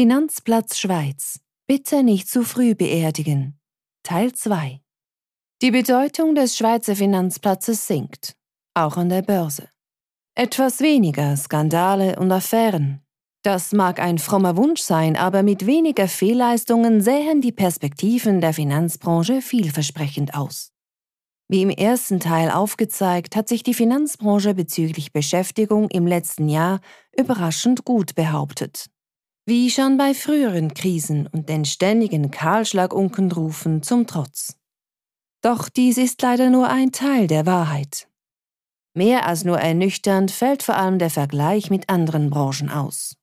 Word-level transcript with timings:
Finanzplatz 0.00 0.78
Schweiz. 0.78 1.40
Bitte 1.66 2.04
nicht 2.04 2.30
zu 2.30 2.44
früh 2.44 2.76
beerdigen. 2.76 3.58
Teil 4.04 4.32
2. 4.32 4.80
Die 5.60 5.72
Bedeutung 5.72 6.36
des 6.36 6.56
Schweizer 6.56 6.94
Finanzplatzes 6.94 7.88
sinkt, 7.88 8.36
auch 8.74 8.96
an 8.96 9.08
der 9.08 9.22
Börse. 9.22 9.68
Etwas 10.36 10.78
weniger 10.78 11.36
Skandale 11.36 12.16
und 12.16 12.30
Affären. 12.30 13.04
Das 13.42 13.72
mag 13.72 13.98
ein 13.98 14.18
frommer 14.18 14.56
Wunsch 14.56 14.82
sein, 14.82 15.16
aber 15.16 15.42
mit 15.42 15.66
weniger 15.66 16.06
Fehlleistungen 16.06 17.00
sähen 17.00 17.40
die 17.40 17.50
Perspektiven 17.50 18.40
der 18.40 18.54
Finanzbranche 18.54 19.42
vielversprechend 19.42 20.32
aus. 20.32 20.70
Wie 21.48 21.62
im 21.62 21.70
ersten 21.70 22.20
Teil 22.20 22.52
aufgezeigt, 22.52 23.34
hat 23.34 23.48
sich 23.48 23.64
die 23.64 23.74
Finanzbranche 23.74 24.54
bezüglich 24.54 25.12
Beschäftigung 25.12 25.90
im 25.90 26.06
letzten 26.06 26.48
Jahr 26.48 26.78
überraschend 27.16 27.84
gut 27.84 28.14
behauptet. 28.14 28.90
Wie 29.48 29.70
schon 29.70 29.96
bei 29.96 30.12
früheren 30.12 30.74
Krisen 30.74 31.26
und 31.26 31.48
den 31.48 31.64
ständigen 31.64 32.30
Kahlschlagunkenrufen 32.30 33.82
zum 33.82 34.06
Trotz. 34.06 34.58
Doch 35.40 35.70
dies 35.70 35.96
ist 35.96 36.20
leider 36.20 36.50
nur 36.50 36.68
ein 36.68 36.92
Teil 36.92 37.28
der 37.28 37.46
Wahrheit. 37.46 38.08
Mehr 38.92 39.24
als 39.24 39.44
nur 39.44 39.58
ernüchternd 39.58 40.30
fällt 40.30 40.62
vor 40.62 40.76
allem 40.76 40.98
der 40.98 41.08
Vergleich 41.08 41.70
mit 41.70 41.88
anderen 41.88 42.28
Branchen 42.28 42.68
aus. 42.68 43.16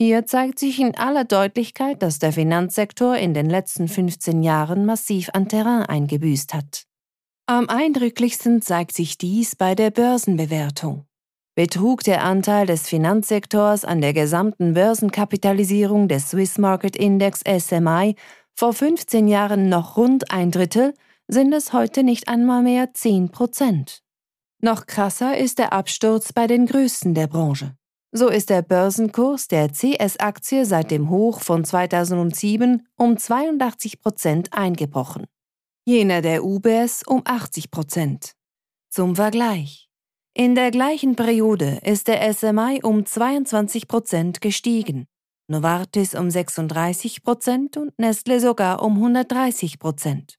Hier 0.00 0.24
zeigt 0.24 0.58
sich 0.58 0.80
in 0.80 0.96
aller 0.96 1.24
Deutlichkeit, 1.24 2.02
dass 2.02 2.18
der 2.18 2.32
Finanzsektor 2.32 3.14
in 3.18 3.34
den 3.34 3.50
letzten 3.50 3.86
15 3.86 4.42
Jahren 4.42 4.86
massiv 4.86 5.28
an 5.34 5.46
Terrain 5.46 5.82
eingebüßt 5.82 6.54
hat. 6.54 6.84
Am 7.44 7.68
eindrücklichsten 7.68 8.62
zeigt 8.62 8.94
sich 8.94 9.18
dies 9.18 9.56
bei 9.56 9.74
der 9.74 9.90
Börsenbewertung 9.90 11.07
betrug 11.58 12.04
der 12.04 12.22
Anteil 12.22 12.66
des 12.66 12.86
Finanzsektors 12.86 13.84
an 13.84 14.00
der 14.00 14.12
gesamten 14.12 14.74
Börsenkapitalisierung 14.74 16.06
des 16.06 16.30
Swiss 16.30 16.56
Market 16.56 16.94
Index 16.94 17.40
SMI 17.40 18.14
vor 18.54 18.72
15 18.72 19.26
Jahren 19.26 19.68
noch 19.68 19.96
rund 19.96 20.30
ein 20.30 20.52
Drittel, 20.52 20.94
sind 21.26 21.52
es 21.52 21.72
heute 21.72 22.04
nicht 22.04 22.28
einmal 22.28 22.62
mehr 22.62 22.94
10 22.94 23.30
Prozent. 23.30 24.04
Noch 24.62 24.86
krasser 24.86 25.36
ist 25.36 25.58
der 25.58 25.72
Absturz 25.72 26.32
bei 26.32 26.46
den 26.46 26.64
Größten 26.64 27.14
der 27.14 27.26
Branche. 27.26 27.74
So 28.12 28.28
ist 28.28 28.50
der 28.50 28.62
Börsenkurs 28.62 29.48
der 29.48 29.72
CS-Aktie 29.72 30.64
seit 30.64 30.92
dem 30.92 31.10
Hoch 31.10 31.40
von 31.40 31.64
2007 31.64 32.86
um 32.94 33.16
82 33.16 34.00
Prozent 34.00 34.52
eingebrochen. 34.52 35.26
Jener 35.84 36.22
der 36.22 36.44
UBS 36.44 37.02
um 37.04 37.22
80 37.24 37.72
Prozent. 37.72 38.34
Zum 38.90 39.16
Vergleich. 39.16 39.87
In 40.40 40.54
der 40.54 40.70
gleichen 40.70 41.16
Periode 41.16 41.80
ist 41.82 42.06
der 42.06 42.32
SMI 42.32 42.78
um 42.84 43.04
22 43.04 43.88
Prozent 43.88 44.40
gestiegen, 44.40 45.08
Novartis 45.48 46.14
um 46.14 46.30
36 46.30 47.24
Prozent 47.24 47.76
und 47.76 47.98
Nestle 47.98 48.38
sogar 48.38 48.84
um 48.84 48.94
130 48.94 49.80
Prozent. 49.80 50.38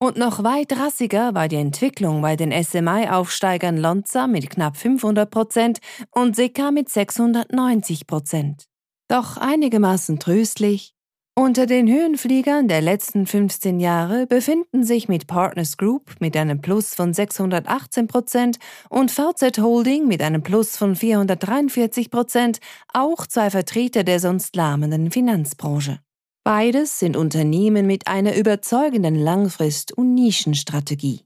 Und 0.00 0.16
noch 0.16 0.42
weit 0.42 0.76
rassiger 0.76 1.34
war 1.34 1.46
die 1.46 1.54
Entwicklung 1.54 2.20
bei 2.20 2.34
den 2.34 2.50
SMI-Aufsteigern 2.50 3.76
Lonza 3.76 4.26
mit 4.26 4.50
knapp 4.50 4.76
500 4.76 5.30
Prozent 5.30 5.78
und 6.10 6.34
Sika 6.34 6.72
mit 6.72 6.88
690 6.88 8.08
Prozent. 8.08 8.64
Doch 9.06 9.36
einigermaßen 9.36 10.18
tröstlich, 10.18 10.96
unter 11.38 11.66
den 11.66 11.86
Höhenfliegern 11.86 12.66
der 12.66 12.80
letzten 12.80 13.24
15 13.24 13.78
Jahre 13.78 14.26
befinden 14.26 14.82
sich 14.82 15.06
mit 15.06 15.28
Partners 15.28 15.76
Group 15.76 16.16
mit 16.18 16.36
einem 16.36 16.60
Plus 16.60 16.96
von 16.96 17.14
618 17.14 18.08
Prozent 18.08 18.58
und 18.90 19.12
VZ 19.12 19.58
Holding 19.58 20.08
mit 20.08 20.20
einem 20.20 20.42
Plus 20.42 20.76
von 20.76 20.96
443 20.96 22.10
Prozent 22.10 22.58
auch 22.92 23.24
zwei 23.24 23.50
Vertreter 23.50 24.02
der 24.02 24.18
sonst 24.18 24.56
lahmenden 24.56 25.12
Finanzbranche. 25.12 26.00
Beides 26.42 26.98
sind 26.98 27.16
Unternehmen 27.16 27.86
mit 27.86 28.08
einer 28.08 28.34
überzeugenden 28.34 29.14
Langfrist- 29.14 29.92
und 29.92 30.14
Nischenstrategie. 30.14 31.20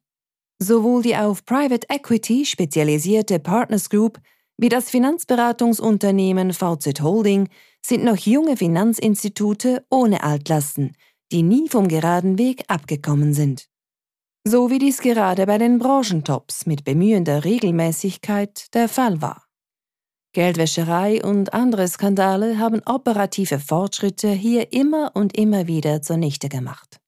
Sowohl 0.58 1.02
die 1.02 1.16
auf 1.16 1.47
Private 1.47 1.87
Equity 1.88 2.44
spezialisierte 2.44 3.38
Partners 3.38 3.88
Group 3.88 4.19
wie 4.62 4.69
das 4.69 4.91
Finanzberatungsunternehmen 4.91 6.53
VZ 6.53 7.03
Holding 7.03 7.49
sind 7.84 8.05
noch 8.05 8.17
junge 8.17 8.56
Finanzinstitute 8.56 9.84
ohne 9.91 10.23
Altlasten, 10.23 10.97
die 11.33 11.43
nie 11.43 11.69
vom 11.69 11.89
geraden 11.89 12.39
Weg 12.39 12.62
abgekommen 12.69 13.34
sind. 13.34 13.67
So 14.47 14.71
wie 14.71 14.78
dies 14.78 15.00
gerade 15.00 15.47
bei 15.47 15.59
den 15.59 15.81
Branchentops 15.81 16.67
mit 16.67 16.84
bemühender 16.84 17.43
Regelmäßigkeit 17.43 18.73
der 18.73 18.89
Fall 18.89 19.21
war. 19.21 19.49
Geldwäscherei 20.33 21.25
und 21.25 21.53
andere 21.53 21.89
Skandale 21.89 22.61
haben 22.61 22.83
operative 22.87 23.59
Fortschritte 23.59 24.31
hier 24.31 24.73
immer 24.73 25.11
und 25.15 25.37
immer 25.37 25.67
wieder 25.67 26.03
zunichte 26.03 26.49
gemacht. 26.49 27.00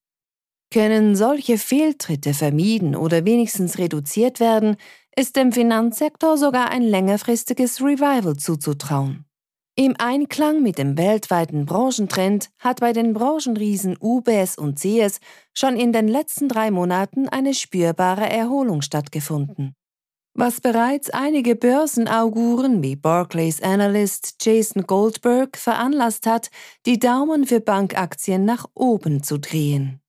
Können 0.73 1.15
solche 1.15 1.57
Fehltritte 1.57 2.35
vermieden 2.35 2.97
oder 2.97 3.25
wenigstens 3.25 3.79
reduziert 3.79 4.41
werden, 4.41 4.77
ist 5.17 5.37
dem 5.37 5.53
Finanzsektor 5.53 6.37
sogar 6.37 6.71
ein 6.71 6.83
längerfristiges 6.83 7.81
Revival 7.81 8.37
zuzutrauen. 8.37 9.25
Im 9.77 9.97
Einklang 9.99 10.63
mit 10.63 10.79
dem 10.79 10.97
weltweiten 10.97 11.67
Branchentrend 11.67 12.51
hat 12.61 12.79
bei 12.79 12.93
den 12.93 13.13
Branchenriesen 13.13 13.97
UBS 14.01 14.57
und 14.57 14.79
CS 14.79 15.19
schon 15.53 15.77
in 15.77 15.93
den 15.93 16.07
letzten 16.07 16.49
drei 16.49 16.71
Monaten 16.71 17.29
eine 17.29 17.55
spürbare 17.55 18.31
Erholung 18.31 18.83
stattgefunden. 18.83 19.75
Was 20.37 20.61
bereits 20.61 21.11
einige 21.11 21.57
Börsenauguren 21.57 22.83
wie 22.83 22.97
Barclays 22.97 23.63
Analyst 23.63 24.37
Jason 24.41 24.83
Goldberg 24.83 25.57
veranlasst 25.57 26.27
hat, 26.27 26.51
die 26.87 26.99
Daumen 26.99 27.45
für 27.45 27.61
Bankaktien 27.61 28.45
nach 28.45 28.67
oben 28.75 29.23
zu 29.23 29.39
drehen. 29.39 30.01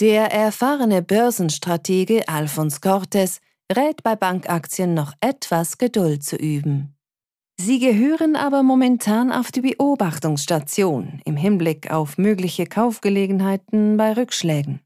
Der 0.00 0.32
erfahrene 0.32 1.02
Börsenstratege 1.02 2.28
Alphonse 2.28 2.80
Cortes 2.80 3.40
rät 3.74 4.02
bei 4.02 4.16
Bankaktien 4.16 4.94
noch 4.94 5.12
etwas 5.20 5.78
Geduld 5.78 6.22
zu 6.22 6.36
üben. 6.36 6.94
Sie 7.60 7.80
gehören 7.80 8.36
aber 8.36 8.62
momentan 8.62 9.32
auf 9.32 9.50
die 9.50 9.62
Beobachtungsstation 9.62 11.20
im 11.24 11.36
Hinblick 11.36 11.90
auf 11.90 12.16
mögliche 12.16 12.66
Kaufgelegenheiten 12.66 13.96
bei 13.96 14.12
Rückschlägen. 14.12 14.80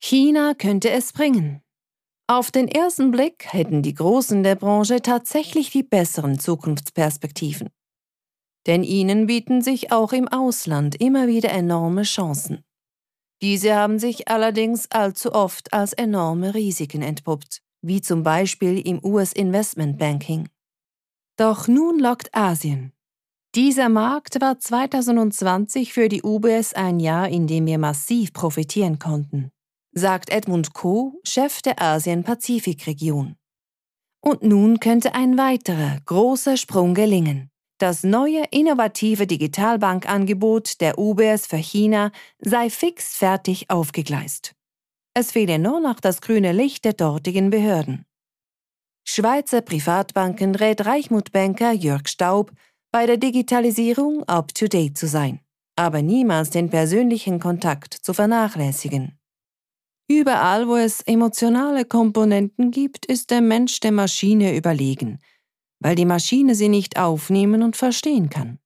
China 0.00 0.54
könnte 0.54 0.90
es 0.90 1.12
bringen. 1.12 1.62
Auf 2.26 2.50
den 2.50 2.68
ersten 2.68 3.10
Blick 3.10 3.52
hätten 3.52 3.82
die 3.82 3.94
Großen 3.94 4.42
der 4.42 4.54
Branche 4.54 5.02
tatsächlich 5.02 5.70
die 5.70 5.82
besseren 5.82 6.38
Zukunftsperspektiven. 6.38 7.70
Denn 8.66 8.82
ihnen 8.82 9.26
bieten 9.26 9.60
sich 9.60 9.92
auch 9.92 10.12
im 10.12 10.28
Ausland 10.28 10.94
immer 11.00 11.26
wieder 11.26 11.50
enorme 11.50 12.04
Chancen. 12.04 12.64
Diese 13.42 13.74
haben 13.74 13.98
sich 13.98 14.28
allerdings 14.28 14.90
allzu 14.90 15.34
oft 15.34 15.72
als 15.72 15.92
enorme 15.92 16.54
Risiken 16.54 17.02
entpuppt, 17.02 17.63
wie 17.86 18.00
zum 18.00 18.22
Beispiel 18.22 18.80
im 18.86 19.04
US 19.04 19.32
Investment 19.32 19.98
Banking. 19.98 20.48
Doch 21.36 21.68
nun 21.68 21.98
lockt 21.98 22.34
Asien. 22.34 22.92
Dieser 23.54 23.88
Markt 23.88 24.40
war 24.40 24.58
2020 24.58 25.92
für 25.92 26.08
die 26.08 26.22
UBS 26.22 26.72
ein 26.72 26.98
Jahr, 26.98 27.28
in 27.28 27.46
dem 27.46 27.66
wir 27.66 27.78
massiv 27.78 28.32
profitieren 28.32 28.98
konnten, 28.98 29.50
sagt 29.92 30.30
Edmund 30.30 30.72
Koh, 30.72 31.20
Chef 31.24 31.62
der 31.62 31.80
Asien-Pazifik-Region. 31.80 33.36
Und 34.20 34.42
nun 34.42 34.80
könnte 34.80 35.14
ein 35.14 35.36
weiterer 35.36 35.98
großer 36.06 36.56
Sprung 36.56 36.94
gelingen. 36.94 37.50
Das 37.78 38.02
neue 38.02 38.44
innovative 38.50 39.26
Digitalbankangebot 39.26 40.80
der 40.80 40.98
UBS 40.98 41.46
für 41.46 41.58
China 41.58 42.12
sei 42.40 42.70
fix 42.70 43.16
fertig 43.16 43.68
aufgegleist. 43.68 44.54
Es 45.16 45.30
fehle 45.30 45.60
nur 45.60 45.78
noch 45.78 46.00
das 46.00 46.20
grüne 46.20 46.50
Licht 46.52 46.84
der 46.84 46.92
dortigen 46.92 47.50
Behörden. 47.50 48.04
Schweizer 49.06 49.60
Privatbanken 49.60 50.56
rät 50.56 50.84
Reichmut-Banker 50.84 51.72
Jörg 51.72 52.08
Staub, 52.08 52.50
bei 52.90 53.06
der 53.06 53.16
Digitalisierung 53.16 54.24
up-to-date 54.24 54.98
zu 54.98 55.06
sein, 55.06 55.40
aber 55.76 56.02
niemals 56.02 56.50
den 56.50 56.68
persönlichen 56.68 57.38
Kontakt 57.38 57.94
zu 57.94 58.12
vernachlässigen. 58.12 59.16
Überall, 60.08 60.66
wo 60.66 60.76
es 60.76 61.00
emotionale 61.00 61.84
Komponenten 61.84 62.72
gibt, 62.72 63.06
ist 63.06 63.30
der 63.30 63.40
Mensch 63.40 63.78
der 63.80 63.92
Maschine 63.92 64.56
überlegen, 64.56 65.20
weil 65.80 65.94
die 65.94 66.04
Maschine 66.06 66.56
sie 66.56 66.68
nicht 66.68 66.98
aufnehmen 66.98 67.62
und 67.62 67.76
verstehen 67.76 68.30
kann. 68.30 68.58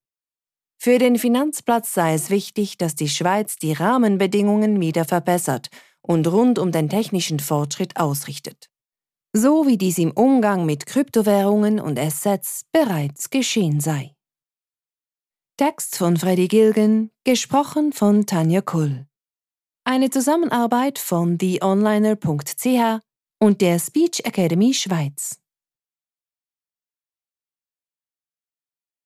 Für 0.81 0.99
den 0.99 1.19
Finanzplatz 1.19 1.93
sei 1.93 2.15
es 2.15 2.31
wichtig, 2.31 2.79
dass 2.79 2.95
die 2.95 3.09
Schweiz 3.09 3.57
die 3.57 3.73
Rahmenbedingungen 3.73 4.81
wieder 4.81 5.05
verbessert 5.05 5.69
und 6.03 6.27
rund 6.27 6.59
um 6.59 6.73
den 6.73 6.89
technischen 6.89 7.41
Fortschritt 7.41 7.97
ausrichtet 7.97 8.69
so 9.33 9.67
wie 9.67 9.77
dies 9.77 9.99
im 9.99 10.11
Umgang 10.13 10.67
mit 10.67 10.87
Kryptowährungen 10.87 11.81
und 11.81 11.99
Assets 11.99 12.65
bereits 12.73 13.31
geschehen 13.31 13.81
sei. 13.81 14.15
Text 15.57 15.97
von 15.97 16.17
Freddy 16.17 16.49
Gilgen, 16.49 17.11
gesprochen 17.25 17.93
von 17.93 18.27
Tanja 18.27 18.61
Kull. 18.61 19.07
Eine 19.85 20.11
Zusammenarbeit 20.11 20.99
von 20.99 21.39
theonliner.ch 21.39 23.01
und 23.41 23.61
der 23.61 23.79
Speech 23.79 24.21
Academy 24.25 24.75
Schweiz. 24.75 25.41